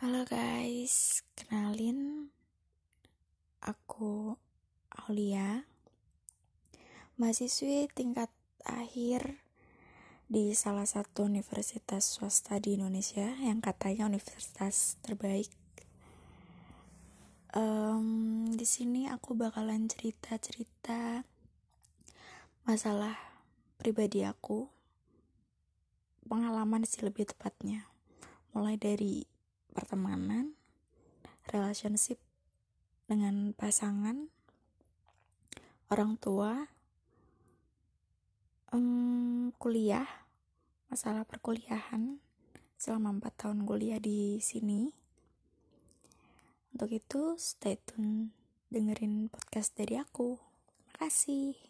Halo 0.00 0.24
guys, 0.24 1.20
kenalin 1.36 2.32
aku 3.60 4.32
Aulia, 4.88 5.68
mahasiswi 7.20 7.84
tingkat 7.92 8.32
akhir 8.64 9.44
di 10.24 10.56
salah 10.56 10.88
satu 10.88 11.28
universitas 11.28 12.16
swasta 12.16 12.56
di 12.56 12.80
Indonesia 12.80 13.28
yang 13.44 13.60
katanya 13.60 14.08
universitas 14.08 14.96
terbaik. 15.04 15.52
Um, 17.52 18.48
di 18.56 18.64
sini 18.64 19.04
aku 19.04 19.36
bakalan 19.36 19.84
cerita-cerita 19.84 21.28
masalah 22.64 23.20
pribadi 23.76 24.24
aku, 24.24 24.64
pengalaman 26.24 26.88
sih 26.88 27.04
lebih 27.04 27.28
tepatnya, 27.28 27.84
mulai 28.56 28.80
dari 28.80 29.39
pertemanan, 29.70 30.58
relationship 31.50 32.18
dengan 33.06 33.54
pasangan, 33.54 34.30
orang 35.90 36.14
tua, 36.18 36.70
um, 38.74 39.50
kuliah, 39.58 40.06
masalah 40.90 41.26
perkuliahan 41.26 42.22
selama 42.78 43.14
4 43.18 43.34
tahun 43.36 43.58
kuliah 43.66 43.98
di 43.98 44.38
sini. 44.42 44.90
Untuk 46.70 46.90
itu, 46.94 47.34
stay 47.36 47.76
tune 47.82 48.30
dengerin 48.70 49.26
podcast 49.26 49.74
dari 49.74 49.98
aku. 49.98 50.38
Makasih. 50.94 51.69